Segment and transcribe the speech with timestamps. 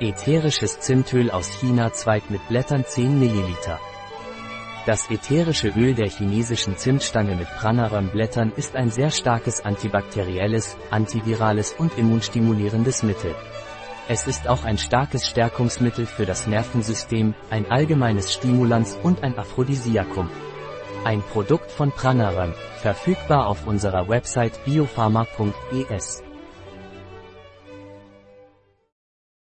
[0.00, 3.54] Ätherisches Zimtöl aus China Zweig mit Blättern 10 ml.
[4.86, 11.96] Das ätherische Öl der chinesischen Zimtstange mit Pranaram-Blättern ist ein sehr starkes antibakterielles, antivirales und
[11.96, 13.36] immunstimulierendes Mittel.
[14.08, 20.28] Es ist auch ein starkes Stärkungsmittel für das Nervensystem, ein allgemeines Stimulans und ein Aphrodisiakum.
[21.04, 26.24] Ein Produkt von Pranaram, verfügbar auf unserer Website biopharma.es.